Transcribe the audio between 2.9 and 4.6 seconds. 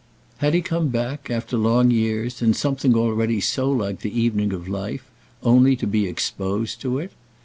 already so like the evening